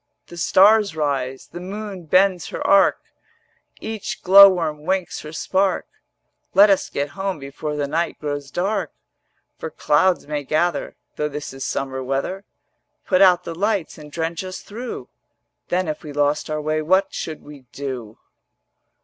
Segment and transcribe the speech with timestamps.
[0.25, 2.97] The stars rise, the moon bends her arc,
[3.79, 5.85] Each glowworm winks her spark,
[6.55, 8.91] Let us get home before the night grows dark:
[9.59, 12.45] For clouds may gather Though this is summer weather,
[13.09, 15.07] 250 Put out the lights and drench us through;
[15.67, 18.17] Then if we lost our way what should we do?'